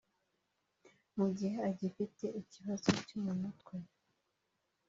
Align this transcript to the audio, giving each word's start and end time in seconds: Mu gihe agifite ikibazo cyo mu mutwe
Mu 1.17 1.27
gihe 1.37 1.57
agifite 1.69 2.25
ikibazo 2.41 2.89
cyo 3.07 3.17
mu 3.25 3.33
mutwe 3.41 3.75